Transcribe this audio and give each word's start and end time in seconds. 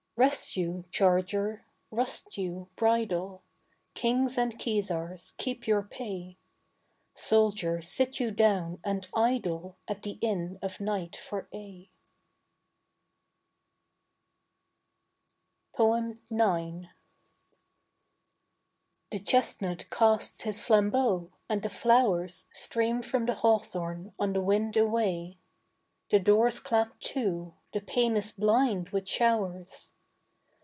Rest 0.17 0.55
you, 0.55 0.85
charger, 0.91 1.65
rust 1.89 2.37
you, 2.37 2.69
bridle; 2.75 3.41
Kings 3.95 4.37
and 4.37 4.53
kesars, 4.59 5.33
keep 5.39 5.65
your 5.65 5.81
pay; 5.81 6.37
Soldier, 7.11 7.81
sit 7.81 8.19
you 8.19 8.29
down 8.29 8.77
and 8.83 9.07
idle 9.15 9.77
At 9.87 10.03
the 10.03 10.19
inn 10.21 10.59
of 10.61 10.79
night 10.79 11.15
for 11.15 11.49
aye. 11.51 11.89
IX. 15.75 15.79
The 19.09 19.19
chestnut 19.25 19.89
casts 19.89 20.41
his 20.41 20.61
flambeaux, 20.63 21.31
and 21.49 21.63
the 21.63 21.69
flowers 21.69 22.45
Stream 22.53 23.01
from 23.01 23.25
the 23.25 23.33
hawthorn 23.33 24.13
on 24.19 24.33
the 24.33 24.41
wind 24.43 24.77
away, 24.77 25.39
The 26.11 26.19
doors 26.19 26.59
clap 26.59 26.99
to, 26.99 27.55
the 27.73 27.81
pane 27.81 28.15
is 28.15 28.31
blind 28.33 28.89
with 28.89 29.07
showers. 29.07 29.93